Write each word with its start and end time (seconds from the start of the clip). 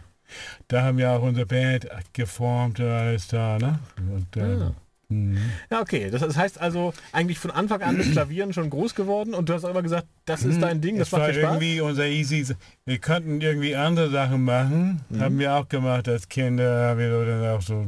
da 0.68 0.84
haben 0.84 0.98
wir 0.98 1.12
auch 1.12 1.22
unsere 1.22 1.46
Band 1.46 1.88
geformt 2.14 2.80
und 2.80 2.88
alles 2.88 3.28
da, 3.28 3.58
ne? 3.58 3.80
Und, 4.14 4.36
äh, 4.36 4.60
ja. 4.60 4.74
Mhm. 5.10 5.38
Ja, 5.72 5.82
okay. 5.82 6.10
Das 6.10 6.36
heißt 6.36 6.60
also 6.60 6.94
eigentlich 7.14 7.40
von 7.40 7.52
Anfang 7.52 7.82
an 7.82 7.98
mit 7.98 8.12
Klavieren 8.12 8.52
schon 8.54 8.70
groß 8.70 8.94
geworden 8.94 9.34
und 9.34 9.48
du 9.48 9.54
hast 9.54 9.64
auch 9.64 9.70
immer 9.70 9.82
gesagt, 9.82 10.08
das 10.26 10.44
ist 10.44 10.58
mhm. 10.58 10.62
dein 10.62 10.82
Ding, 10.82 10.98
das 10.98 11.08
es 11.08 11.12
macht 11.14 11.30
dir 11.30 11.34
Spaß. 11.36 11.44
irgendwie 11.44 11.82
unser 11.82 12.08
Easy. 12.08 12.46
Wir 12.86 12.98
könnten 12.98 13.40
irgendwie 13.40 13.76
andere 13.76 14.10
Sachen 14.10 14.44
machen. 14.44 15.02
Mhm. 15.10 15.22
Haben 15.22 15.40
wir 15.40 15.54
auch 15.54 15.70
gemacht 15.70 16.10
als 16.10 16.28
Kinder. 16.28 16.90
Haben 16.90 17.00
wir 17.00 17.26
dann 17.26 17.48
auch 17.56 17.62
so 17.62 17.86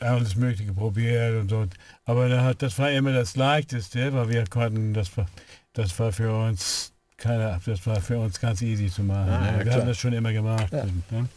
alles 0.00 0.36
Mögliche 0.36 0.74
probiert 0.74 1.40
und 1.40 1.48
so. 1.48 1.66
Aber 2.04 2.54
das 2.54 2.78
war 2.78 2.90
immer 2.90 3.12
das 3.12 3.36
Leichteste, 3.36 4.12
weil 4.12 4.28
wir 4.28 4.44
konnten, 4.44 4.92
das 4.92 5.16
war, 5.16 5.26
das 5.72 5.98
war 5.98 6.12
für 6.12 6.34
uns 6.34 6.93
keine, 7.24 7.58
das 7.64 7.86
war 7.86 8.00
für 8.00 8.18
uns 8.18 8.38
ganz 8.38 8.60
easy 8.60 8.90
zu 8.90 9.02
machen. 9.02 9.30
Ah, 9.30 9.58
ja, 9.58 9.64
wir 9.64 9.72
haben 9.72 9.86
das 9.86 9.96
schon 9.96 10.12
immer 10.12 10.32
gemacht. 10.32 10.72
Ja. 10.72 10.82
Und, 10.82 11.10
ne? 11.10 11.28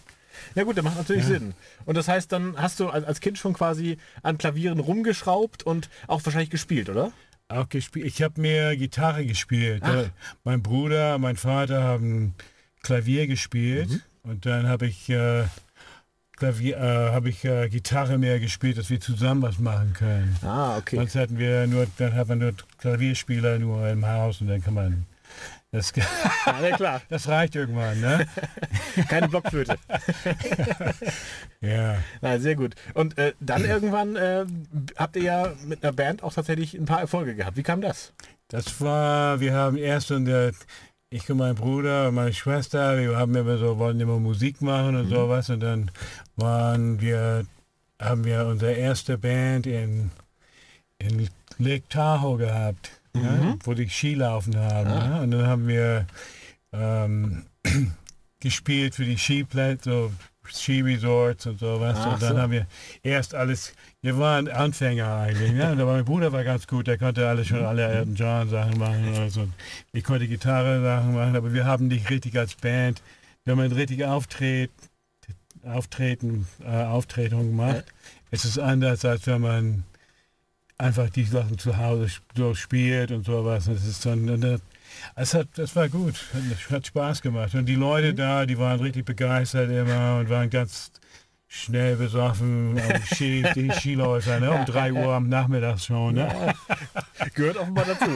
Ja 0.54 0.64
gut, 0.64 0.76
der 0.76 0.84
macht 0.84 0.98
natürlich 0.98 1.24
ja. 1.24 1.30
Sinn. 1.30 1.54
Und 1.86 1.96
das 1.98 2.08
heißt, 2.08 2.32
dann 2.32 2.56
hast 2.58 2.80
du 2.80 2.90
als 2.90 3.22
Kind 3.22 3.38
schon 3.38 3.54
quasi 3.54 3.98
an 4.22 4.38
Klavieren 4.38 4.80
rumgeschraubt 4.80 5.64
und 5.64 5.90
auch 6.08 6.24
wahrscheinlich 6.26 6.50
gespielt, 6.50 6.90
oder? 6.90 7.12
Auch 7.48 7.70
gespielt. 7.70 8.06
Ich 8.06 8.22
habe 8.22 8.40
mir 8.42 8.76
Gitarre 8.76 9.26
gespielt. 9.26 9.82
Ach. 9.86 10.10
Mein 10.44 10.62
Bruder, 10.62 11.18
mein 11.18 11.38
Vater 11.38 11.82
haben 11.84 12.36
Klavier 12.84 13.26
gespielt 13.26 13.90
mhm. 13.90 14.02
und 14.24 14.46
dann 14.46 14.68
habe 14.68 14.88
ich 14.88 15.10
äh, 15.10 15.46
Klavier, 16.36 16.78
äh, 16.78 17.12
habe 17.14 17.30
ich 17.30 17.46
äh, 17.46 17.70
Gitarre 17.70 18.18
mehr 18.18 18.40
gespielt, 18.40 18.78
dass 18.78 18.90
wir 18.90 19.00
zusammen 19.00 19.42
was 19.42 19.58
machen 19.58 19.94
können. 19.94 20.36
Ah, 20.44 20.78
okay. 20.78 20.98
Sonst 20.98 21.16
hatten 21.16 21.40
wir 21.40 21.66
nur, 21.66 21.88
dann 21.98 22.14
haben 22.14 22.30
wir 22.30 22.36
nur 22.36 22.54
Klavierspieler 22.78 23.58
nur 23.58 23.88
im 23.88 24.06
Haus 24.06 24.42
und 24.42 24.48
dann 24.48 24.62
kann 24.62 24.74
man 24.74 25.06
das, 25.72 25.92
ja, 26.46 26.76
klar. 26.78 27.02
das 27.10 27.28
reicht 27.28 27.56
irgendwann, 27.56 28.00
ne? 28.00 28.26
Keine 29.10 29.28
Blockflöte. 29.28 29.78
ja. 31.62 31.98
Na, 32.22 32.40
sehr 32.40 32.56
gut. 32.56 32.76
Und 32.94 33.18
äh, 33.18 33.34
dann 33.42 33.66
irgendwann 33.66 34.16
äh, 34.16 34.46
habt 34.96 35.18
ihr 35.18 35.24
ja 35.24 35.54
mit 35.66 35.84
einer 35.84 35.92
Band 35.92 36.24
auch 36.24 36.34
tatsächlich 36.34 36.74
ein 36.74 36.86
paar 36.86 37.02
Erfolge 37.02 37.36
gehabt. 37.36 37.58
Wie 37.58 37.64
kam 37.64 37.82
das? 37.82 38.14
Das 38.48 38.80
war, 38.80 39.42
wir 39.42 39.54
haben 39.54 39.78
erst 39.78 40.10
in 40.12 40.24
der, 40.24 40.54
ich 41.10 41.30
und 41.30 41.38
mein 41.38 41.56
Bruder 41.56 42.08
und 42.08 42.16
meine 42.16 42.34
Schwester, 42.34 42.98
wir 42.98 43.18
haben 43.18 43.36
immer 43.36 43.58
so, 43.58 43.78
wollten 43.78 44.00
immer 44.00 44.20
Musik 44.20 44.62
machen 44.62 44.96
und 44.96 45.08
mhm. 45.08 45.14
sowas 45.14 45.50
und 45.50 45.60
dann 45.60 45.92
waren 46.38 47.02
wir, 47.02 47.46
haben 48.02 48.24
wir 48.24 48.46
unsere 48.46 48.72
erste 48.72 49.18
Band 49.18 49.68
in, 49.68 50.12
in 50.98 51.30
Lake 51.58 51.90
Tahoe 51.90 52.38
gehabt 52.38 52.97
mhm. 53.18 53.48
ja, 53.48 53.56
wo 53.64 53.74
die 53.74 53.90
Skilaufen 53.90 54.58
haben. 54.58 54.90
Ah. 54.90 55.10
Ja, 55.10 55.22
und 55.22 55.32
dann 55.32 55.48
haben 55.48 55.68
wir 55.68 56.06
ähm, 56.74 57.46
gespielt 58.40 58.96
für 58.96 59.06
die 59.06 59.18
Skiplätze, 59.18 59.90
so 59.90 60.12
Skiresorts 60.50 61.46
und 61.46 61.60
sowas. 61.60 61.98
Ach 62.00 62.14
und 62.14 62.22
dann 62.22 62.36
so. 62.36 62.42
haben 62.42 62.52
wir 62.52 62.68
erst 63.04 63.36
alles, 63.36 63.74
wir 64.02 64.18
waren 64.18 64.48
Anfänger 64.48 65.18
eigentlich. 65.18 65.52
Ne? 65.52 65.68
Aber 65.68 65.94
mein 65.94 66.06
Bruder 66.06 66.32
war 66.32 66.44
ganz 66.44 66.68
gut, 66.68 66.88
der 66.88 66.98
konnte 66.98 67.28
alles 67.28 67.48
schon 67.48 67.64
alle 67.64 67.86
Elton 67.88 68.16
John 68.16 68.50
Sachen 68.50 68.78
machen. 68.78 69.10
Oder 69.10 69.30
so. 69.30 69.48
Ich 69.94 70.04
konnte 70.04 70.28
Gitarre 70.28 70.82
Sachen 70.82 71.14
machen, 71.14 71.36
aber 71.36 71.54
wir 71.54 71.66
haben 71.66 71.88
nicht 71.88 72.10
richtig 72.10 72.38
als 72.38 72.56
Band, 72.56 73.02
wenn 73.46 73.58
man 73.58 73.72
richtig 73.72 74.06
auftritt, 74.06 74.72
Auftreten, 75.64 76.48
äh, 76.64 76.84
Auftretungen 76.84 77.56
macht, 77.56 77.76
ja. 77.76 77.84
ist 78.32 78.46
es 78.46 78.58
anders, 78.58 79.04
als 79.04 79.28
wenn 79.28 79.42
man 79.42 79.84
einfach 80.78 81.10
die 81.10 81.24
Sachen 81.24 81.58
zu 81.58 81.78
Hause 81.78 82.08
so 82.36 82.54
spielt 82.54 83.12
und 83.12 83.26
sowas. 83.26 83.66
Das 83.66 83.86
ist 83.86 84.06
dann, 84.06 84.60
es 85.16 85.34
hat, 85.34 85.48
das 85.56 85.76
war 85.76 85.90
gut, 85.90 86.16
hat, 86.34 86.72
hat 86.72 86.88
Spaß 86.88 87.22
gemacht. 87.22 87.56
Und 87.56 87.66
die 87.66 87.76
Leute 87.76 88.12
mhm. 88.12 88.16
da, 88.18 88.46
die 88.46 88.58
waren 88.58 88.80
richtig 88.80 89.06
begeistert 89.06 89.70
immer 89.70 90.20
und 90.20 90.30
waren 90.30 90.50
ganz 90.50 90.92
schnell 91.48 91.96
besoffen 91.96 92.80
die 93.20 93.72
Skiläufer, 93.72 94.40
ne? 94.40 94.52
um 94.52 94.66
3 94.66 94.94
Uhr 94.94 95.14
am 95.14 95.30
Nachmittag 95.30 95.80
schon. 95.80 96.16
Ne? 96.16 96.28
Ja. 96.28 97.28
Gehört 97.34 97.58
offenbar 97.58 97.86
dazu. 97.86 98.10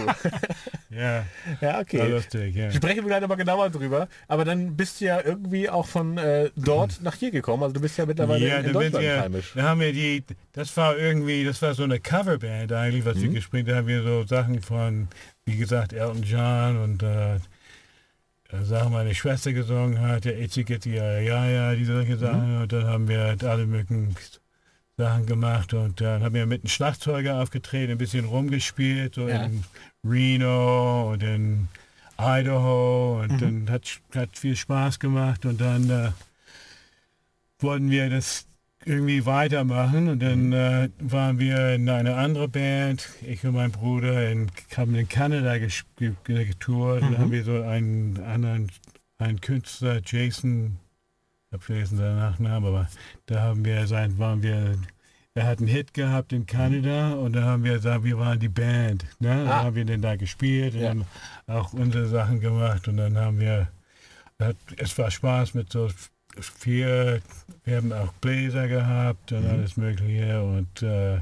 ja. 0.90 1.26
Ja, 1.62 1.80
okay. 1.80 2.10
lustig, 2.10 2.56
ja. 2.56 2.72
Sprechen 2.72 2.98
wir 2.98 3.08
gleich 3.08 3.22
nochmal 3.22 3.38
genauer 3.38 3.70
drüber. 3.70 4.08
Aber 4.28 4.44
dann 4.44 4.76
bist 4.76 5.00
du 5.00 5.06
ja 5.06 5.22
irgendwie 5.24 5.70
auch 5.70 5.88
von 5.88 6.18
äh, 6.18 6.50
dort 6.56 7.02
nach 7.02 7.16
hier 7.16 7.32
gekommen. 7.32 7.64
Also 7.64 7.74
du 7.74 7.82
bist 7.82 7.98
ja 7.98 8.06
mittlerweile 8.06 8.48
ja, 8.48 8.58
in, 8.58 8.66
in 8.66 8.74
Deutschland 8.74 9.04
wir, 9.04 9.22
heimisch. 9.22 9.54
Da 9.56 9.64
haben 9.64 9.80
wir 9.80 9.94
die, 9.94 10.24
das 10.52 10.76
war 10.76 10.98
irgendwie, 10.98 11.46
das 11.46 11.62
war 11.62 11.74
so 11.74 11.84
eine 11.84 12.00
Coverband 12.00 12.72
eigentlich, 12.74 13.06
was 13.06 13.16
mhm. 13.16 13.22
wir 13.22 13.30
gespielt 13.30 13.68
haben. 13.68 13.72
Da 13.72 13.78
haben 13.78 13.88
wir 13.88 14.04
so 14.04 14.26
Sachen 14.26 14.62
von, 14.62 15.08
wie 15.46 15.58
gesagt, 15.58 15.94
Elton 15.94 16.24
John 16.24 16.78
und 16.78 17.04
äh, 17.04 17.40
Sachen 18.64 18.92
meine 18.92 19.16
Schwester 19.16 19.54
gesungen 19.54 20.00
hat, 20.02 20.26
der 20.26 20.40
Itzy 20.40 20.64
Gitty, 20.64 20.96
ja, 20.96 21.20
ja, 21.20 21.46
ja, 21.46 21.76
diese 21.76 21.94
solche 21.94 22.18
Sachen. 22.18 22.56
Mhm. 22.56 22.62
Und 22.64 22.74
dann 22.74 22.86
haben 22.86 23.08
wir 23.08 23.20
halt 23.22 23.44
alle 23.44 23.66
möglichen 23.66 24.16
Sachen 24.98 25.26
gemacht 25.26 25.74
und 25.74 26.02
dann 26.02 26.24
haben 26.24 26.36
wir 26.36 26.46
mit 26.46 26.62
einem 26.62 26.70
Schlagzeuger 26.70 27.42
aufgetreten, 27.42 27.94
ein 27.94 27.98
bisschen 27.98 28.26
rumgespielt, 28.26 29.16
so 29.16 29.28
ja. 29.28 29.46
in 29.46 29.64
Reno 30.04 31.12
und 31.12 31.24
in 31.24 31.68
Idaho 32.20 33.22
und 33.22 33.32
mhm. 33.32 33.40
dann 33.40 33.70
hat, 33.70 34.00
hat 34.14 34.38
viel 34.38 34.56
Spaß 34.56 35.00
gemacht 35.00 35.46
und 35.46 35.60
dann 35.60 35.90
äh, 35.90 36.12
wollten 37.60 37.90
wir 37.90 38.10
das 38.10 38.46
irgendwie 38.86 39.26
weitermachen. 39.26 40.10
Und 40.10 40.20
dann 40.22 40.48
mhm. 40.48 40.54
äh, 40.54 40.90
waren 41.00 41.40
wir 41.40 41.76
in 41.76 41.90
einer 41.90 42.18
anderen 42.18 42.52
Band, 42.52 43.10
ich 43.22 43.46
und 43.46 43.54
mein 43.54 43.72
Bruder, 43.72 44.30
in, 44.30 44.52
haben 44.76 44.96
in 44.96 45.08
Kanada 45.08 45.58
getourt. 45.58 47.02
Mhm. 47.02 47.06
Dann 47.12 47.18
haben 47.18 47.32
wir 47.32 47.44
so 47.44 47.62
einen 47.62 48.20
anderen, 48.24 48.72
einen 49.18 49.42
Künstler, 49.42 50.02
Jason, 50.04 50.78
ich 51.48 51.54
habe 51.54 51.64
vergessen 51.64 51.98
seinen 51.98 52.18
Nachnamen, 52.18 52.70
aber 52.70 52.88
da 53.26 53.42
haben 53.42 53.66
wir 53.66 53.86
sein, 53.86 54.18
waren 54.18 54.42
wir, 54.42 54.78
er 55.34 55.46
hat 55.46 55.60
einen 55.60 55.68
Hit 55.68 55.94
gehabt 55.94 56.34
in 56.34 56.46
Kanada 56.46 57.10
mhm. 57.10 57.24
und 57.24 57.34
da 57.34 57.44
haben 57.44 57.64
wir 57.64 57.74
gesagt, 57.74 58.04
wir 58.04 58.18
waren 58.18 58.40
die 58.40 58.50
Band. 58.50 59.06
Ne? 59.20 59.32
Ah. 59.32 59.46
Da 59.46 59.64
haben 59.64 59.76
wir 59.76 59.86
dann 59.86 60.02
da 60.02 60.16
gespielt 60.16 60.76
und 60.76 60.82
ja. 60.82 60.90
haben 60.90 61.06
auch 61.48 61.74
unsere 61.74 62.08
Sachen 62.08 62.40
gemacht 62.40 62.88
und 62.88 62.98
dann 62.98 63.18
haben 63.18 63.40
wir, 63.40 63.68
es 64.78 64.98
war 64.98 65.12
Spaß 65.12 65.54
mit 65.54 65.72
so 65.72 65.90
vier, 66.40 67.22
wir 67.64 67.78
haben 67.78 67.92
auch 67.94 68.14
Bläser 68.14 68.68
gehabt 68.68 69.32
und 69.32 69.46
alles 69.46 69.78
Mögliche 69.78 70.42
und 70.42 70.82
äh, 70.82 71.20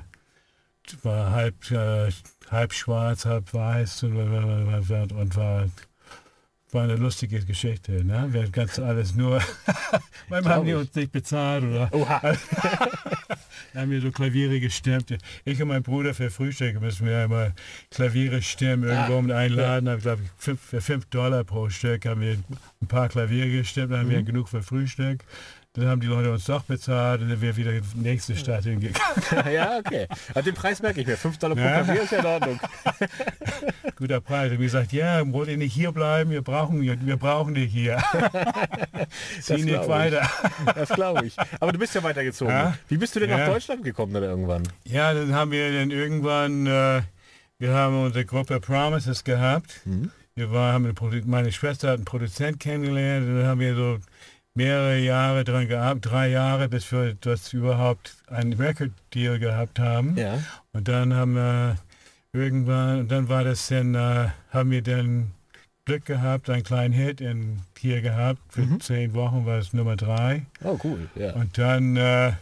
war 1.04 1.32
halb, 1.32 1.72
äh, 1.72 2.12
halb 2.50 2.74
schwarz, 2.74 3.26
halb 3.26 3.54
weiß 3.54 4.04
und, 4.04 4.18
und 4.18 5.36
war 5.36 5.66
war 6.72 6.84
eine 6.84 6.96
lustige 6.96 7.44
Geschichte. 7.44 8.04
Ne? 8.04 8.28
Wir 8.32 8.44
haben 8.44 8.52
ganz 8.52 8.80
alles 8.80 9.16
nur, 9.16 9.42
manchmal 10.30 10.56
haben 10.56 10.66
die 10.66 10.74
uns 10.74 10.94
nicht 10.94 11.12
bezahlt 11.12 11.64
oder 11.64 11.90
Oha. 11.92 12.22
haben 13.76 13.92
wir 13.92 14.02
so 14.02 14.12
Klaviere 14.12 14.60
gestimmt. 14.60 15.18
Ich 15.46 15.62
und 15.62 15.68
mein 15.68 15.84
Bruder 15.84 16.14
für 16.14 16.30
Frühstück 16.30 16.80
müssen 16.82 17.08
wir 17.08 17.18
einmal 17.20 17.54
Klaviere 17.92 18.42
stimmen, 18.42 18.84
irgendwo 18.84 19.18
um 19.18 19.32
einladen. 19.32 19.90
Haben, 19.90 20.02
glaube 20.02 20.24
ich, 20.24 20.30
fünf, 20.38 20.62
für 20.62 20.82
5 20.82 21.06
Dollar 21.06 21.44
pro 21.44 21.70
Stück 21.70 22.06
haben 22.06 22.22
wir 22.22 22.38
ein 22.82 22.88
paar 22.88 23.10
Klaviere 23.10 23.50
gestimmt, 23.50 23.92
dann 23.92 24.02
haben 24.02 24.10
wir 24.10 24.24
genug 24.24 24.50
für 24.50 24.62
Frühstück. 24.62 25.24
Dann 25.80 25.88
haben 25.88 26.02
die 26.02 26.08
Leute 26.08 26.32
uns 26.32 26.44
doch 26.46 26.64
bezahlt 26.64 27.22
und 27.22 27.30
dann 27.30 27.40
wäre 27.42 27.56
wieder 27.56 27.72
die 27.72 27.82
nächste 27.96 28.36
Stadt 28.36 28.64
hingegangen. 28.66 29.00
ja, 29.54 29.78
okay. 29.80 30.08
Also 30.36 30.50
den 30.52 30.56
Preis 30.56 30.82
merke 30.82 31.00
ich 31.02 31.08
mir. 31.08 31.16
5 31.18 31.38
Dollar 31.38 31.56
pro 31.56 31.64
Ja. 31.64 31.84
Klavier 31.84 32.02
ist 32.04 32.12
ja 32.12 32.20
in 32.20 32.26
Ordnung. 32.26 32.60
Guter 33.96 34.22
Preis. 34.22 34.52
Und 34.52 34.60
wir 34.60 34.66
gesagt, 34.66 34.92
ja, 34.92 35.22
wollt 35.32 35.50
ihr 35.50 35.58
nicht 35.58 35.74
hier 35.74 35.92
bleiben? 35.92 36.32
Wir 36.32 36.42
brauchen, 36.42 36.82
wir 36.82 37.18
brauchen 37.18 37.54
dich 37.56 37.72
hier. 37.72 37.98
Zieh 39.42 39.64
nicht 39.64 39.82
ich. 39.82 39.88
weiter. 39.88 40.30
Das 40.76 40.90
glaube 40.90 41.26
ich. 41.26 41.36
Aber 41.60 41.72
du 41.72 41.80
bist 41.80 41.96
ja 41.96 42.04
weitergezogen. 42.04 42.54
Ja. 42.54 42.74
Wie 42.88 42.98
bist 42.98 43.16
du 43.16 43.20
denn 43.22 43.30
nach 43.30 43.40
Ja. 43.40 43.48
Deutschland 43.48 43.84
gekommen 43.84 44.14
dann 44.14 44.24
irgendwann? 44.24 44.64
Ja, 44.86 45.14
dann 45.14 45.34
haben 45.34 45.52
wir 45.52 45.72
dann 45.72 45.92
irgendwann, 45.92 46.68
äh, 46.68 47.02
wir 47.58 47.74
haben 47.74 48.04
unsere 48.04 48.26
Gruppe 48.26 48.60
Promises 48.60 49.24
gehabt. 49.24 49.82
Wir 50.36 50.52
war, 50.52 50.74
haben 50.74 50.86
eine 50.86 51.22
meine 51.26 51.52
Schwester 51.52 51.90
hat 51.90 51.96
einen 51.98 52.06
Produzent 52.06 52.60
kennengelernt 52.60 53.28
und 53.28 53.38
dann 53.40 53.48
haben 53.48 53.60
wir 53.60 53.76
so 53.76 53.98
mehrere 54.60 55.00
Jahre 55.00 55.46
dran 55.46 55.70
gearbeitet, 55.70 56.12
drei 56.12 56.30
Jahre, 56.30 56.68
bis 56.68 56.92
wir 56.92 57.16
das 57.22 57.54
überhaupt 57.54 58.18
einen 58.28 58.52
Record-Deal 58.54 59.40
gehabt 59.40 59.80
haben. 59.80 60.18
Ja. 60.18 60.38
Und 60.74 60.90
dann 60.90 61.14
haben 61.14 61.36
wir 61.36 61.78
irgendwann, 62.34 63.00
und 63.00 63.08
dann 63.10 63.30
war 63.30 63.46
das 63.46 63.70
dann, 63.70 63.96
äh, 63.96 64.28
haben 64.52 64.72
wir 64.72 64.82
dann 64.82 65.32
Glück 65.86 66.06
gehabt, 66.06 66.50
einen 66.50 66.64
kleinen 66.64 66.94
Hit 66.94 67.22
in, 67.22 67.62
hier 67.78 68.02
gehabt. 68.02 68.42
Für 68.50 68.68
zehn 68.80 69.14
Wochen 69.14 69.46
war 69.46 69.60
es 69.60 69.72
Nummer 69.72 69.96
drei. 69.96 70.46
Oh, 70.62 70.78
cool. 70.84 71.10
Ja. 71.16 71.34
Und 71.36 71.58
dann 71.58 71.96
äh, 71.96 72.34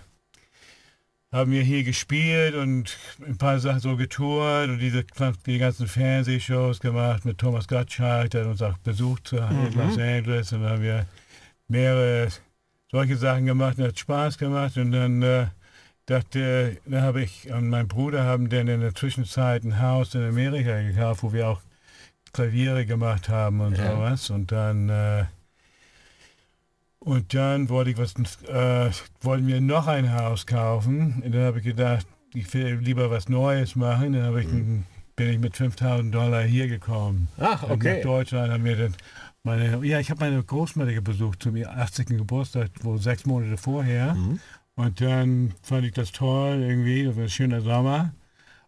haben 1.32 1.52
wir 1.52 1.62
hier 1.62 1.84
gespielt 1.84 2.56
und 2.56 2.98
ein 3.28 3.38
paar 3.38 3.60
Sachen 3.60 3.80
so 3.80 3.96
getourt 3.96 4.70
und 4.70 4.80
diese 4.80 5.06
die 5.46 5.60
ganzen 5.60 5.88
Fernsehshows 5.88 6.80
gemacht 6.80 7.26
mit 7.26 7.38
Thomas 7.38 7.68
Gottschalk, 7.68 8.32
der 8.32 8.42
hat 8.42 8.50
uns 8.50 8.62
auch 8.64 8.78
besucht 8.80 9.28
zu 9.28 9.38
in 9.38 9.74
Los 9.76 10.00
Angeles 10.00 10.52
und 10.52 10.64
dann 10.64 10.72
haben 10.72 10.82
wir 10.82 11.06
mehrere 11.68 12.30
solche 12.92 13.18
Sachen 13.18 13.46
gemacht 13.46 13.78
und 13.78 13.86
hat 13.86 14.00
Spaß 14.00 14.38
gemacht 14.38 14.78
und 14.78 14.92
dann 14.92 15.22
äh, 15.22 15.48
dachte, 16.06 16.78
dann 16.86 17.02
habe 17.02 17.22
ich 17.22 17.52
und 17.52 17.70
mein 17.70 17.88
Bruder 17.88 18.24
haben 18.24 18.50
dann 18.50 18.68
in 18.68 18.82
der 18.82 18.96
Zwischenzeit 18.96 19.64
ein 19.64 19.82
Haus 19.82 20.16
in 20.16 20.24
Amerika 20.24 20.82
gekauft, 20.82 21.24
wo 21.24 21.34
wir 21.34 21.48
auch 21.50 21.62
Klaviere 22.34 22.86
gemacht 22.86 23.30
haben 23.30 23.60
und 23.62 23.78
Ja. 23.78 23.94
sowas 23.96 24.30
und 24.30 24.52
dann 24.52 24.90
äh, 24.90 25.26
und 27.00 27.34
dann 27.34 27.70
wollte 27.70 27.92
ich 27.92 27.98
was, 27.98 28.16
äh, 28.44 28.92
wollten 29.22 29.48
wir 29.48 29.62
noch 29.62 29.88
ein 29.88 30.14
Haus 30.14 30.46
kaufen. 30.46 31.22
Und 31.24 31.34
dann 31.34 31.44
habe 31.44 31.60
ich 31.60 31.64
gedacht, 31.66 32.06
ich 32.34 32.52
will 32.54 32.76
lieber 32.82 33.10
was 33.10 33.30
Neues 33.30 33.76
machen. 33.76 34.14
Dann 34.14 34.24
habe 34.24 34.42
ich, 34.42 34.48
Mhm. 34.48 34.84
bin 35.16 35.30
ich 35.30 35.40
mit 35.40 35.56
5000 35.56 36.14
Dollar 36.14 36.44
hier 36.44 36.68
gekommen. 36.68 37.30
Ach, 37.38 37.64
Und 37.64 37.72
okay. 37.72 37.98
Nach 37.98 38.04
Deutschland 38.04 38.52
haben 38.52 38.66
wir 38.66 38.76
dann 38.76 38.96
meine, 39.48 39.86
ja, 39.86 40.00
ich 40.00 40.12
habe 40.12 40.20
meine 40.20 40.44
Großmutter 40.44 41.02
besucht 41.02 41.42
zum 41.42 41.56
80. 41.56 42.08
Geburtstag, 42.08 42.70
wohl 42.82 43.02
sechs 43.02 43.26
Monate 43.26 43.58
vorher. 43.58 44.14
Mhm. 44.14 44.40
Und 44.76 45.02
dann 45.02 45.54
fand 45.64 45.86
ich 45.86 45.94
das 45.94 46.12
toll 46.12 46.62
irgendwie. 46.62 47.06
Das 47.06 47.16
war 47.16 47.24
ein 47.24 47.30
schöner 47.30 47.62
Sommer 47.62 48.14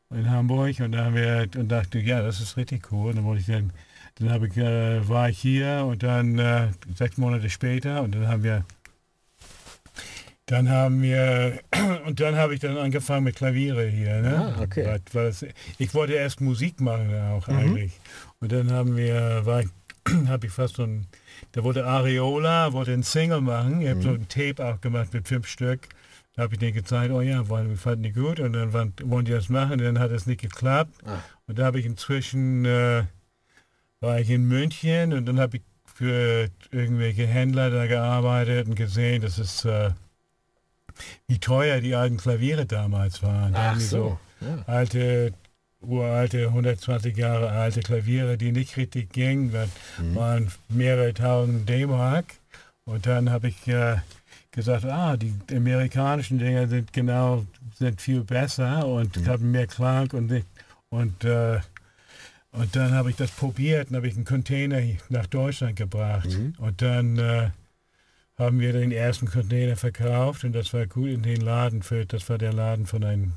in 0.10 0.30
Hamburg. 0.30 0.80
Und 0.80 0.94
dann 0.94 1.06
haben 1.06 1.16
wir 1.16 1.48
und 1.56 1.70
dachte, 1.70 2.00
ja, 2.00 2.22
das 2.22 2.40
ist 2.40 2.58
richtig 2.58 2.92
cool. 2.92 3.10
Und 3.10 3.18
dann 3.18 3.26
wollte 3.26 3.42
ich 3.42 3.48
dann, 3.48 3.72
dann 4.16 4.31
habe 4.31 4.48
ich, 4.48 4.58
äh, 4.58 5.08
war 5.08 5.30
ich 5.30 5.38
hier 5.38 5.86
und 5.88 6.02
dann 6.02 6.40
äh, 6.40 6.70
sechs 6.96 7.18
Monate 7.18 7.50
später 7.50 8.02
und 8.02 8.16
dann 8.16 8.28
haben 8.28 8.44
wir 8.44 8.66
dann 10.48 10.68
haben 10.68 11.04
wir 11.04 11.60
und 12.08 12.20
dann 12.20 12.36
habe 12.36 12.56
ich 12.56 12.60
dann 12.60 12.76
angefangen 12.78 13.26
mit 13.26 13.36
Klaviere 13.36 13.88
hier. 13.88 14.22
Ne? 14.22 14.56
Ah, 14.58 14.62
okay. 14.64 14.86
Weil, 14.86 15.02
weil 15.14 15.28
das, 15.28 15.46
ich 15.78 15.94
wollte 15.94 16.14
erst 16.14 16.42
Musik 16.42 16.81
machen 16.81 17.14
auch 17.31 17.48
eigentlich. 17.48 18.00
Und 18.40 18.52
dann 18.52 18.72
haben 18.72 18.98
wir, 18.98 19.46
war 19.46 19.62
ich, 19.62 19.70
habe 20.28 20.48
ich 20.48 20.54
fast 20.54 20.78
so 20.78 20.84
ein, 20.84 21.07
da 21.51 21.63
wollte 21.63 21.86
Areola, 21.86 22.74
wollte 22.74 22.94
ein 22.94 23.04
Single 23.04 23.42
machen. 23.42 23.81
Ich 23.81 23.90
habe 23.90 24.01
so 24.01 24.10
ein 24.10 24.28
Tape 24.28 24.66
auch 24.66 24.81
gemacht 24.81 25.13
mit 25.13 25.28
fünf 25.28 25.48
Stück. 25.48 25.90
Da 26.36 26.44
habe 26.44 26.54
ich 26.54 26.60
denen 26.60 26.74
gezeigt, 26.74 27.12
oh 27.12 27.22
ja, 27.22 27.48
wollen, 27.50 27.69
wir 27.69 27.78
fanden 27.78 28.04
die 28.04 28.12
gut 28.12 28.40
und 28.40 28.54
dann 28.54 28.72
waren, 28.72 28.94
wollen 29.04 29.25
die 29.25 29.31
das 29.31 29.50
machen. 29.50 29.80
Dann 29.80 30.00
hat 30.00 30.12
es 30.12 30.25
nicht 30.25 30.42
geklappt. 30.42 30.94
Ah. 31.06 31.19
Und 31.48 31.60
da 31.60 31.66
habe 31.66 31.80
ich 31.80 31.86
inzwischen, 31.86 32.66
äh, 32.66 33.04
war 34.00 34.19
ich 34.19 34.30
in 34.30 34.48
München 34.48 35.13
und 35.13 35.25
dann 35.25 35.40
habe 35.40 35.57
ich 35.57 35.63
für 35.86 36.48
irgendwelche 36.72 37.28
Händler 37.28 37.69
da 37.69 37.88
gearbeitet 37.88 38.68
und 38.68 38.75
gesehen, 38.75 39.22
dass 39.22 39.38
es, 39.38 39.66
äh, 39.66 39.92
wie 41.28 41.40
teuer 41.40 41.81
die 41.81 41.95
alten 41.95 42.18
Klaviere 42.18 42.66
damals 42.66 43.22
waren. 43.22 43.54
Ach 43.56 43.74
die 43.74 43.84
so. 43.84 44.18
Ja. 44.40 44.63
alte, 44.68 45.34
uralte, 45.81 46.48
120 46.48 47.16
Jahre 47.16 47.50
alte 47.52 47.81
Klaviere, 47.81 48.38
die 48.38 48.52
nicht 48.52 48.78
richtig 48.78 49.12
gingen, 49.12 49.52
das 49.52 49.70
waren 50.14 50.52
mehrere 50.68 51.14
tausend 51.14 51.68
D-Mark. 51.70 52.26
Und 52.86 53.06
dann 53.06 53.30
habe 53.30 53.50
ich 53.50 53.68
äh, 53.68 53.98
gesagt, 54.52 54.86
ah, 54.86 55.16
die 55.16 55.34
amerikanischen 55.56 56.40
Dinger 56.40 56.68
sind 56.68 56.92
genau, 56.92 57.46
sind 57.78 58.02
viel 58.02 58.22
besser 58.22 58.88
und 58.88 59.28
haben 59.28 59.52
mehr 59.52 59.68
Klang 59.68 60.12
und 60.12 60.31
nicht, 60.31 60.48
und 60.90 61.24
äh, 61.24 61.60
und 62.52 62.76
dann 62.76 62.94
habe 62.94 63.12
ich 63.12 63.16
das 63.16 63.30
probiert 63.31 63.90
und 63.90 63.96
habe 63.96 64.08
ich 64.08 64.16
einen 64.16 64.26
Container 64.26 64.81
nach 65.10 65.28
Deutschland 65.28 65.76
gebracht. 65.76 66.28
Und 66.58 66.81
dann 66.81 67.18
äh, 67.18 67.50
haben 68.38 68.60
wir 68.60 68.74
den 68.74 68.92
ersten 68.92 69.28
Container 69.28 69.76
verkauft 69.76 70.44
und 70.44 70.54
das 70.54 70.74
war 70.74 70.88
gut 70.88 71.10
in 71.10 71.22
den 71.22 71.42
Laden 71.42 71.84
für, 71.84 72.06
das 72.06 72.28
war 72.30 72.38
der 72.38 72.54
Laden 72.54 72.86
von 72.88 73.04
einem, 73.04 73.34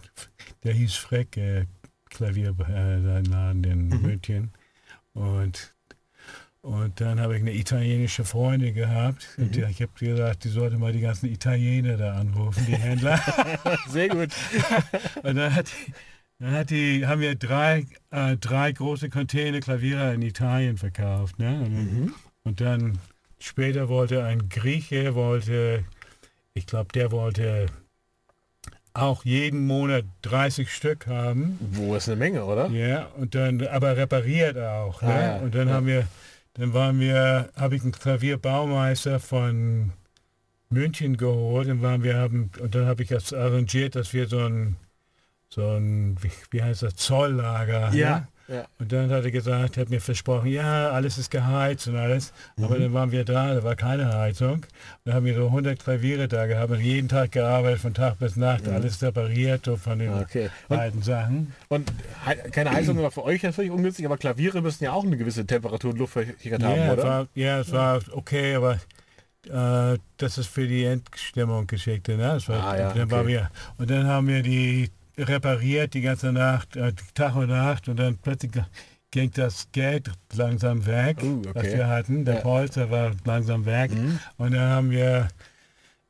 der 0.65 0.73
hieß 0.73 0.95
Freck, 0.95 1.37
Klavier, 2.13 2.55
äh, 2.69 3.21
Laden 3.21 3.65
in 3.65 3.89
München. 3.89 4.51
Und, 5.15 5.75
und 6.63 7.01
dann 7.01 7.21
habe 7.21 7.35
ich 7.37 7.41
eine 7.43 7.53
italienische 7.55 8.25
Freundin 8.25 8.75
gehabt 8.75 9.27
und 9.37 9.55
die, 9.55 9.63
ich 9.63 9.83
habe 9.83 9.93
gesagt, 9.99 10.45
die 10.45 10.49
sollte 10.49 10.79
mal 10.79 10.93
die 10.93 11.01
ganzen 11.01 11.27
Italiener 11.31 11.97
da 11.97 12.15
anrufen, 12.15 12.65
die 12.67 12.77
Händler. 12.77 13.21
Sehr 13.89 14.09
gut. 14.09 14.31
Und 15.23 15.37
dann 15.37 15.55
hat, 15.55 15.67
dann 16.39 16.53
hat 16.53 16.71
die, 16.71 17.07
haben 17.07 17.21
wir 17.21 17.35
drei, 17.35 17.87
äh, 18.11 18.37
drei 18.37 18.73
große 18.73 19.11
Container 19.11 19.61
Klaviere 19.61 20.15
in 20.15 20.23
Italien 20.23 20.77
verkauft. 20.77 21.39
Ne? 21.39 21.61
Und, 21.61 21.75
dann- 21.77 22.15
und 22.45 22.61
dann 22.61 22.99
später 23.39 23.89
wollte 23.89 24.25
ein 24.25 24.49
Grieche, 24.49 25.15
wollte, 25.15 25.85
ich 26.55 26.67
glaube, 26.67 26.93
der 26.93 27.11
wollte 27.13 27.67
auch 28.95 29.25
jeden 29.25 29.67
Monat 29.67 30.05
30 30.23 30.71
Stück 30.73 31.07
haben. 31.07 31.59
Wo 31.73 31.95
ist 31.95 32.09
eine 32.09 32.17
Menge, 32.17 32.45
oder? 32.45 32.69
Ja, 32.69 33.07
und 33.17 33.35
dann, 33.35 33.67
aber 33.67 33.97
repariert 33.97 34.59
auch. 34.59 35.03
Ne? 35.03 35.09
Ah, 35.09 35.23
ja, 35.23 35.37
Und 35.37 35.55
dann 35.55 35.69
ja. 35.69 35.75
haben 35.75 35.87
wir, 35.87 36.07
dann 36.55 36.75
waren 36.75 37.01
wir, 37.01 37.49
habe 37.57 37.77
ich 37.77 37.83
einen 37.83 37.93
Klavierbaumeister 37.93 39.21
von 39.21 39.93
München 40.69 41.17
geholt 41.17 41.69
und 41.69 41.83
waren 41.83 42.03
wir 42.03 42.17
haben, 42.17 42.51
und 42.61 42.75
dann 42.75 42.87
habe 42.87 43.03
ich 43.03 43.09
das 43.09 43.33
arrangiert, 43.33 43.95
dass 43.97 44.13
wir 44.13 44.27
so 44.27 44.41
ein, 44.41 44.77
so 45.49 45.67
ein, 45.69 46.17
wie, 46.23 46.31
wie 46.51 46.63
heißt 46.63 46.83
das, 46.83 46.97
Zolllager. 46.97 47.91
Ne? 47.91 48.29
Ja. 48.49 48.65
Und 48.79 48.93
dann 48.93 49.11
hat 49.11 49.25
er 49.25 49.31
gesagt, 49.31 49.77
hat 49.77 49.91
mir 49.91 50.01
versprochen, 50.01 50.49
ja, 50.51 50.91
alles 50.91 51.19
ist 51.19 51.31
geheizt 51.31 51.89
und 51.89 51.97
alles. 51.97 52.33
Aber 52.59 52.77
Mhm. 52.77 52.83
dann 52.83 52.93
waren 52.95 53.13
wir 53.13 53.25
da, 53.25 53.55
da 53.55 53.63
war 53.65 53.77
keine 53.77 54.13
Heizung. 54.13 54.55
Und 54.57 54.67
dann 55.05 55.15
haben 55.15 55.27
wir 55.27 55.35
so 55.35 55.47
100 55.47 55.79
Klaviere 55.79 56.29
da 56.29 56.47
gehabt 56.47 56.71
und 56.73 56.81
jeden 56.81 57.09
Tag 57.09 57.33
gearbeitet, 57.33 57.81
von 57.81 57.95
Tag 57.95 58.19
bis 58.19 58.37
Nacht, 58.37 58.69
alles 58.69 59.03
repariert, 59.03 59.65
so 59.65 59.77
von 59.77 59.99
den 59.99 60.13
Mhm. 60.15 60.21
Okay. 60.21 60.51
Und, 60.69 60.79
alten 60.79 61.03
Sachen. 61.03 61.53
und 61.69 61.93
keine 62.53 62.73
Heizung 62.73 63.01
war 63.03 63.11
für 63.11 63.25
euch 63.25 63.43
natürlich 63.43 63.71
ungünstig, 63.71 64.05
aber 64.07 64.19
Klaviere 64.19 64.61
müssen 64.61 64.85
ja 64.85 64.93
auch 64.93 65.05
eine 65.05 65.17
gewisse 65.17 65.47
Temperatur 65.47 65.93
und 65.93 65.99
Luftfeuchtigkeit 65.99 66.63
haben, 66.63 66.77
Ja, 66.77 66.87
es 66.87 66.93
oder? 66.93 67.05
war, 67.05 67.27
ja, 67.35 67.61
es 67.61 67.73
war 67.73 68.01
okay, 68.13 68.55
aber 68.55 68.79
äh, 69.49 69.99
das 70.19 70.39
ist 70.39 70.47
für 70.49 70.67
die 70.69 70.85
Endstimmung 70.85 71.67
Geschichte. 71.67 72.17
Ne? 72.17 72.23
Das 72.35 72.49
war, 72.49 72.63
Ah, 72.65 72.79
ja, 72.79 72.93
dann 72.93 73.13
okay. 73.13 73.27
wir, 73.27 73.51
und 73.79 73.91
dann 73.91 74.07
haben 74.07 74.29
wir 74.29 74.43
die 74.43 74.91
repariert 75.19 75.95
die 75.95 76.01
ganze 76.01 76.33
Nacht, 76.33 76.77
äh, 76.77 76.93
Tag 77.15 77.37
und 77.37 77.49
Nacht 77.49 77.89
und 77.89 77.97
dann 77.99 78.17
plötzlich 78.19 78.53
ging 79.11 79.31
das 79.33 79.69
Geld 79.73 80.11
langsam 80.35 80.87
weg, 80.87 81.23
Uh, 81.23 81.43
was 81.53 81.57
okay. 81.65 81.77
wir 81.77 81.87
hatten. 81.89 82.25
Der 82.25 82.37
Ja. 82.37 82.41
Polster 82.41 82.91
war 82.91 83.13
langsam 83.25 83.67
weg 83.67 83.91
Mhm. 83.93 84.19
und 84.39 84.53
dann 84.53 84.71
haben 84.71 84.91
wir, 84.91 85.29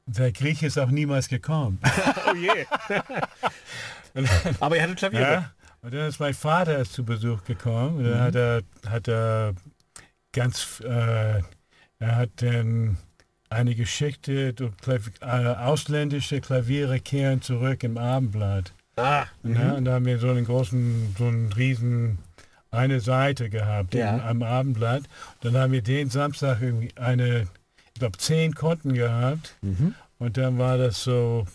der 0.07 0.31
Grieche 0.33 0.67
ist 0.67 0.79
auch 0.79 0.91
niemals 0.91 1.29
gekommen. 1.29 1.81
Oh 2.31 2.35
je. 2.35 2.65
aber 4.61 4.77
ihr 4.77 4.83
hattet 4.83 4.99
Klaviere. 4.99 5.23
Ja? 5.33 5.53
Und 5.83 5.93
dann 5.95 6.09
ist 6.09 6.21
mein 6.21 6.35
Vater 6.35 6.79
ist 6.79 6.93
zu 6.93 7.05
Besuch 7.05 7.43
gekommen. 7.45 7.99
Und 7.99 8.05
dann 8.05 8.19
Mhm. 8.19 8.23
hat 8.23 8.35
er, 8.37 8.63
hat 8.89 9.09
er 9.09 9.55
ganz, 10.33 10.81
äh, 10.81 11.41
er 11.99 12.17
hat 12.17 12.31
dann 12.37 12.99
eine 13.51 13.75
Geschichte, 13.75 14.55
äh, 14.87 15.27
ausländische 15.27 16.41
Klaviere 16.41 17.01
kehren 17.01 17.43
zurück 17.43 17.83
im 17.83 17.99
Abendblatt. 17.99 18.73
Ah, 18.97 19.25
Ja, 19.43 19.73
und 19.73 19.85
da 19.87 19.93
haben 19.95 20.05
wir 20.05 20.19
so 20.19 20.29
einen 20.31 20.45
großen, 20.45 21.15
so 21.19 21.25
einen 21.27 21.53
riesen, 21.53 22.19
eine 22.71 23.01
Seite 23.01 23.49
gehabt 23.51 23.95
Ja. 23.95 24.19
am 24.29 24.43
Abendblatt. 24.43 25.03
Dann 25.41 25.57
haben 25.57 25.73
wir 25.73 25.83
den 25.83 26.11
Samstag 26.11 26.61
irgendwie 26.61 26.91
eine, 26.97 27.47
ich 27.95 28.01
glaube, 28.01 28.19
zehn 28.19 28.55
Konten 28.55 28.95
gehabt. 28.95 29.57
Mhm. 29.63 29.95
Und 30.19 30.37
dann 30.37 30.59
war 30.59 30.79
das 30.79 31.03
so, 31.03 31.47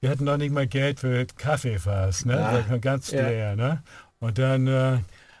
wir 0.00 0.10
hatten 0.10 0.24
noch 0.24 0.36
nicht 0.36 0.52
mal 0.52 0.66
Geld 0.66 1.00
für 1.00 1.26
Kaffee 1.36 1.78
fast, 1.78 2.26
ne? 2.26 2.38
Ah, 2.70 2.76
ganz 2.78 3.10
ja. 3.10 3.28
leer, 3.28 3.56
ne? 3.56 3.82
Und 4.20 4.38
dann 4.38 4.66
äh, 4.68 4.98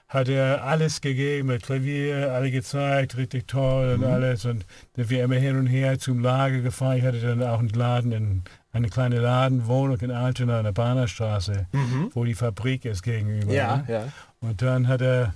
hat 0.08 0.28
er 0.28 0.64
alles 0.64 1.00
gegeben, 1.00 1.48
mit 1.48 1.62
Klavier, 1.64 2.32
alle 2.32 2.50
gezeigt, 2.50 3.16
richtig 3.16 3.46
toll 3.46 3.96
Mhm. 3.96 4.02
und 4.04 4.10
alles. 4.10 4.44
Und 4.44 4.64
dann 4.94 5.04
sind 5.04 5.10
wir 5.10 5.24
immer 5.24 5.36
hin 5.36 5.56
und 5.56 5.66
her 5.66 5.98
zum 5.98 6.20
Lager 6.20 6.60
gefahren. 6.60 6.98
Ich 6.98 7.04
hatte 7.04 7.20
dann 7.20 7.42
auch 7.42 7.58
einen 7.60 7.68
Laden, 7.70 8.12
in, 8.12 8.42
eine 8.72 8.88
kleine 8.88 9.18
Ladenwohnung 9.18 9.98
in 10.00 10.10
Altona 10.10 10.58
an 10.58 10.64
der 10.64 10.72
Bahnerstraße, 10.72 11.66
wo 12.12 12.24
die 12.24 12.34
Fabrik 12.34 12.84
ist 12.84 13.02
gegenüber. 13.02 13.46
Mhm. 13.46 13.50
ja, 13.52 13.76
ne? 13.78 13.84
ja. 13.88 14.08
Und 14.40 14.62
dann 14.62 14.88
hat 14.88 15.00
er 15.00 15.34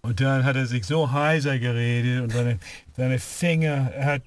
und 0.00 0.20
dann 0.20 0.44
hat 0.44 0.56
er 0.56 0.66
sich 0.66 0.84
so 0.86 1.12
heiser 1.12 1.58
geredet 1.58 2.22
und 2.22 2.32
seine, 2.32 2.58
seine 2.96 3.18
Finger 3.18 3.90
er 3.94 4.04
hat 4.06 4.22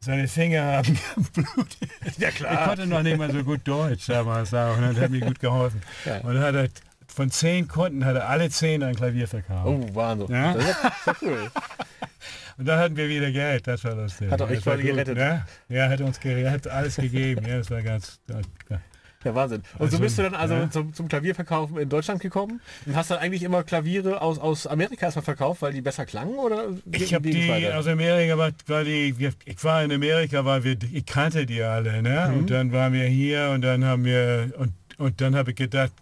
seine 0.00 0.28
Finger 0.28 0.62
haben 0.64 0.96
geblutet. 1.34 1.88
Ja, 2.18 2.28
Ich 2.28 2.34
klar. 2.36 2.68
konnte 2.68 2.86
noch 2.86 3.02
nicht 3.02 3.18
mal 3.18 3.32
so 3.32 3.42
gut 3.42 3.60
Deutsch 3.64 4.06
damals 4.06 4.54
auch. 4.54 4.76
Und 4.76 4.82
das 4.82 4.96
hat 4.96 5.10
mir 5.10 5.20
gut 5.20 5.40
geholfen. 5.40 5.80
Ja. 6.04 6.18
Und 6.18 6.34
dann 6.34 6.42
hat 6.44 6.54
er 6.54 6.68
von 7.12 7.30
zehn 7.30 7.66
Kunden 7.68 8.04
hat 8.04 8.16
er 8.16 8.28
alle 8.28 8.50
zehn 8.50 8.82
ein 8.82 8.94
Klavier 8.94 9.26
verkauft. 9.26 9.66
Oh, 9.66 9.94
Wahnsinn. 9.94 10.28
Ja? 10.30 10.54
Das 10.54 10.64
ist 10.64 10.76
das 11.06 11.22
cool. 11.22 11.50
Und 12.58 12.66
dann 12.66 12.80
hatten 12.80 12.96
wir 12.96 13.08
wieder 13.08 13.30
Geld. 13.30 13.66
Das 13.68 13.84
war 13.84 13.94
lustig. 13.94 14.30
Hat 14.30 14.40
Das 14.40 14.48
war 14.50 14.56
quasi 14.56 14.82
gut, 14.82 14.90
gerettet. 14.90 15.16
Ne? 15.16 15.44
Ja, 15.68 15.76
er 15.76 15.90
hat 15.90 16.00
uns 16.00 16.18
gerettet. 16.18 16.44
Er 16.46 16.52
hat 16.52 16.66
alles 16.68 16.96
gegeben. 16.96 17.46
Ja, 17.46 17.58
das 17.58 17.70
war 17.70 17.82
ganz. 17.82 18.18
Ja. 18.28 18.80
Ja, 19.24 19.34
Wahnsinn. 19.34 19.62
Und 19.78 19.90
so 19.90 19.96
Also, 19.96 19.98
bist 19.98 20.18
du 20.18 20.22
dann 20.22 20.34
also 20.34 20.54
ja. 20.54 20.70
zum, 20.70 20.92
zum 20.94 21.08
Klavierverkaufen 21.08 21.76
in 21.78 21.88
Deutschland 21.88 22.20
gekommen 22.20 22.60
und 22.86 22.94
hast 22.94 23.10
dann 23.10 23.18
eigentlich 23.18 23.42
immer 23.42 23.64
Klaviere 23.64 24.22
aus, 24.22 24.38
aus 24.38 24.66
Amerika 24.66 25.06
erstmal 25.06 25.24
verkauft, 25.24 25.62
weil 25.62 25.72
die 25.72 25.80
besser 25.80 26.06
klangen 26.06 26.36
oder 26.36 26.66
Ich 26.92 27.12
habe 27.14 27.28
die 27.28 27.48
weiter? 27.48 27.78
aus 27.78 27.88
Amerika, 27.88 28.38
weil, 28.38 28.52
weil 28.68 28.84
die, 28.84 29.28
ich 29.44 29.64
war 29.64 29.82
in 29.82 29.90
Amerika, 29.92 30.44
weil 30.44 30.62
wir, 30.62 30.76
ich 30.92 31.04
kannte 31.04 31.46
die 31.46 31.62
alle, 31.62 32.00
ne? 32.00 32.32
Und 32.36 32.48
dann 32.50 32.70
waren 32.70 32.92
wir 32.92 33.06
hier 33.06 33.50
und 33.52 33.62
dann 33.62 33.84
haben 33.84 34.04
wir, 34.04 34.52
und, 34.56 34.72
und 34.98 35.20
dann 35.20 35.34
habe 35.34 35.50
ich 35.50 35.56
gedacht, 35.56 35.92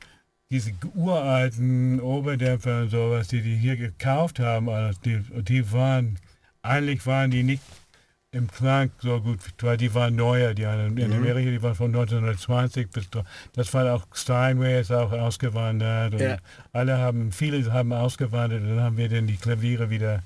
diese 0.50 0.72
uralten 0.94 2.00
Oberdämpfer 2.00 2.82
und 2.82 2.90
sowas, 2.90 3.28
die 3.28 3.42
die 3.42 3.56
hier 3.56 3.76
gekauft 3.76 4.38
haben, 4.38 4.68
also 4.68 4.98
die, 5.04 5.20
die 5.42 5.72
waren, 5.72 6.18
eigentlich 6.62 7.04
waren 7.06 7.30
die 7.30 7.42
nicht 7.42 7.62
im 8.32 8.48
Klang 8.48 8.90
so 8.98 9.20
gut, 9.20 9.38
weil 9.62 9.76
die 9.76 9.92
waren 9.94 10.14
neuer, 10.14 10.52
die 10.52 10.66
anderen. 10.66 10.98
In 10.98 11.12
Amerika, 11.12 11.50
die 11.50 11.62
waren 11.62 11.74
von 11.74 11.86
1920 11.86 12.90
bis, 12.90 13.08
das 13.54 13.72
war 13.72 13.94
auch 13.94 14.06
Steinway 14.12 14.80
ist 14.80 14.92
auch 14.92 15.10
ausgewandert 15.12 16.20
Ja. 16.20 16.36
alle 16.72 16.98
haben, 16.98 17.32
viele 17.32 17.72
haben 17.72 17.92
ausgewandert 17.92 18.62
und 18.62 18.68
dann 18.68 18.80
haben 18.80 18.96
wir 18.96 19.08
dann 19.08 19.26
die 19.26 19.36
Klaviere 19.36 19.90
wieder 19.90 20.22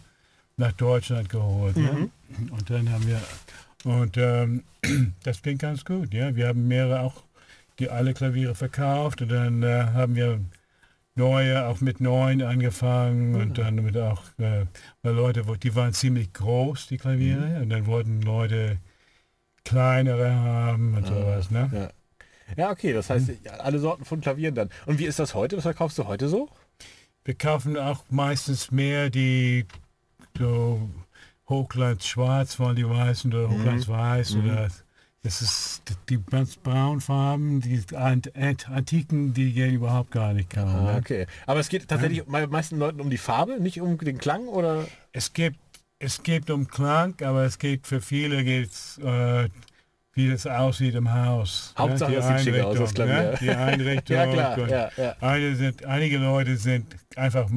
nach 0.56 0.72
Deutschland 0.72 1.28
geholt. 1.28 1.76
Ne? 1.76 2.10
Und 2.50 2.68
dann 2.68 2.90
haben 2.90 3.06
wir, 3.06 3.20
und 3.84 4.16
ähm, 4.16 4.64
das 5.22 5.40
ging 5.42 5.58
ganz 5.58 5.84
gut, 5.84 6.12
ja. 6.12 6.34
Wir 6.34 6.48
haben 6.48 6.66
mehrere 6.68 7.00
auch, 7.00 7.22
die 7.80 7.90
alle 7.90 8.14
Klaviere 8.14 8.54
verkauft 8.54 9.22
und 9.22 9.30
dann 9.30 9.62
äh, 9.62 9.84
haben 9.92 10.14
wir 10.14 10.40
neue, 11.14 11.66
auch 11.66 11.80
mit 11.80 12.00
neuen 12.00 12.42
angefangen 12.42 13.34
und 13.34 13.58
dann 13.58 13.76
mit 13.76 13.96
auch, 13.96 14.22
äh, 14.38 14.66
weil 15.02 15.14
Leute, 15.14 15.44
die 15.62 15.74
waren 15.74 15.92
ziemlich 15.92 16.32
groß, 16.32 16.86
die 16.86 16.98
Klaviere, 16.98 17.60
und 17.60 17.70
dann 17.70 17.86
wollten 17.86 18.22
Leute 18.22 18.78
kleinere 19.64 20.32
haben 20.32 20.94
und 20.94 21.06
sowas, 21.06 21.50
ne? 21.50 21.92
Ja. 22.56 22.64
ja, 22.64 22.70
okay, 22.70 22.92
das 22.92 23.10
heißt 23.10 23.30
ja, 23.44 23.52
alle 23.52 23.78
Sorten 23.78 24.04
von 24.04 24.20
Klavieren 24.20 24.54
dann. 24.54 24.70
Und 24.86 24.98
wie 24.98 25.04
ist 25.04 25.18
das 25.18 25.34
heute? 25.34 25.56
Was 25.56 25.64
verkaufst 25.64 25.98
du 25.98 26.06
heute 26.06 26.28
so? 26.28 26.48
Wir 27.24 27.34
kaufen 27.34 27.76
auch 27.76 28.04
meistens 28.08 28.70
mehr 28.70 29.10
die 29.10 29.66
so 30.38 30.88
Hochglanz-Schwarz 31.48 32.54
von 32.54 32.76
die 32.76 32.88
Weißen 32.88 33.32
oder 33.34 33.50
Hochglanz-Weiß 33.50 34.36
oder 34.36 34.70
das 35.22 35.42
ist 35.42 35.82
die 36.08 36.18
ganz 36.30 36.56
braunen 36.56 37.00
Farben, 37.00 37.60
die 37.60 37.82
Ant 37.94 38.34
Ant 38.34 38.68
Antiken, 38.70 39.34
die 39.34 39.52
gehen 39.52 39.74
überhaupt 39.74 40.10
gar 40.12 40.32
nicht. 40.32 40.56
Ah, 40.56 40.92
ne? 40.92 40.96
okay. 40.98 41.26
Aber 41.46 41.60
es 41.60 41.68
geht 41.68 41.88
tatsächlich 41.88 42.24
bei 42.24 42.46
meisten 42.46 42.78
Leuten 42.78 43.00
um 43.00 43.10
die 43.10 43.18
Farbe, 43.18 43.60
nicht 43.60 43.80
um 43.80 43.98
den 43.98 44.18
Klang 44.18 44.48
oder? 44.48 44.86
Es 45.12 45.32
gibt 45.32 45.58
es 45.98 46.22
geht 46.22 46.50
um 46.50 46.66
Klang, 46.68 47.14
aber 47.22 47.44
es 47.44 47.58
geht 47.58 47.86
für 47.86 48.00
viele 48.00 48.42
geht's 48.44 48.98
äh, 48.98 49.48
wie 50.14 50.30
das 50.30 50.46
aussieht 50.46 50.94
im 50.94 51.12
Haus. 51.12 51.74
ne? 51.76 51.84
Hauptsache, 51.84 52.10
Die 52.10 52.16
es 52.16 52.26
sieht 52.26 52.54
schick 52.54 52.64
aus, 52.64 52.78
das 52.78 52.90
Einrichtung, 52.90 53.06
Klavier. 53.06 53.30
ne? 53.30 53.38
Die 53.40 53.50
Einrichtung. 53.50 54.16
Ja, 54.16 54.26
klar, 54.26 54.68
ja, 54.68 54.90
ja. 54.96 55.16
Einige, 55.20 55.56
sind, 55.56 55.84
einige 55.84 56.18
Leute 56.18 56.56
sind 56.56 56.96
einfach 57.16 57.48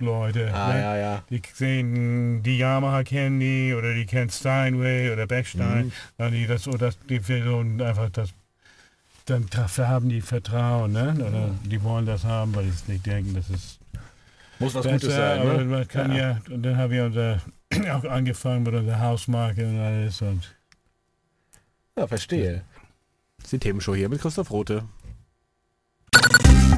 Markenleute. 0.00 0.52
Ah, 0.54 0.72
ne? 0.72 0.80
ja, 0.80 0.96
ja. 0.96 1.22
Die 1.30 1.42
sehen 1.54 2.42
die 2.42 2.58
Yamaha 2.58 3.02
kennen 3.04 3.40
die 3.40 3.74
oder 3.74 3.94
die 3.94 4.06
kennen 4.06 4.30
Steinway 4.30 5.12
oder 5.12 5.26
Bechstein. 5.26 5.86
Mhm. 5.86 5.92
Dann 6.18 6.32
die 6.32 6.46
das 6.46 6.66
oder 6.68 6.90
die 7.08 7.20
Person 7.20 7.80
einfach 7.80 8.10
das 8.10 8.30
dann 9.26 9.46
haben 9.78 10.08
die 10.08 10.22
Vertrauen, 10.22 10.92
ne? 10.92 11.14
Oder 11.14 11.54
die 11.64 11.80
wollen 11.84 12.04
das 12.04 12.24
haben, 12.24 12.52
weil 12.54 12.64
sie 12.64 12.92
nicht 12.92 13.06
denken, 13.06 13.34
das 13.34 13.48
ist 13.48 13.78
Muss 14.58 14.74
was 14.74 14.84
Gutes 14.84 15.14
sein, 15.14 15.46
ne? 15.46 15.64
man 15.64 15.86
kann 15.86 16.12
ja. 16.16 16.40
und 16.50 16.64
dann 16.64 16.76
haben 16.76 16.90
wir 16.90 17.04
unser 17.04 17.40
auch 17.92 18.04
angefangen 18.04 18.64
mit 18.64 18.74
unserer 18.74 18.98
Hausmarke 18.98 19.68
und 19.68 19.78
alles 19.78 20.20
und 20.22 20.52
Ja, 21.96 22.08
verstehe. 22.08 22.62
Das 23.36 23.44
ist 23.44 23.52
die 23.52 23.58
Themenshow 23.60 23.94
hier 23.94 24.08
mit 24.08 24.20
Christoph 24.20 24.50
Rote. 24.50 24.82